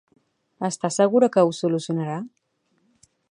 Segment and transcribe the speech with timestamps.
[0.69, 2.17] Està segura que ho solucionarà?